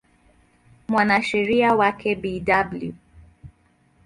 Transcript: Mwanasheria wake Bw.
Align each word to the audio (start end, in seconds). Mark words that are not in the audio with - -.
Mwanasheria 0.89 1.69
wake 1.79 2.11
Bw. 2.21 2.85